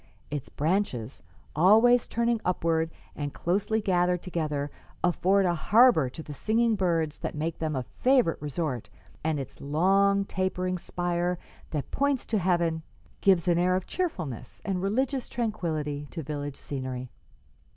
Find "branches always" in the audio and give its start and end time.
0.49-2.07